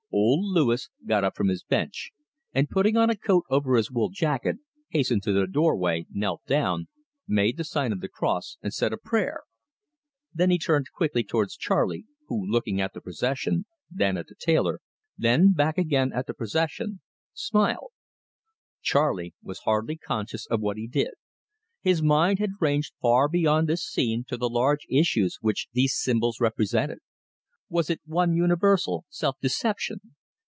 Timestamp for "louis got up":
0.53-1.37